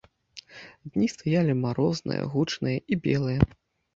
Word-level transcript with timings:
Дні 0.93 1.09
стаялі 1.15 1.53
марозныя, 1.65 2.23
гучныя 2.33 2.77
і 2.95 3.01
белыя. 3.09 3.41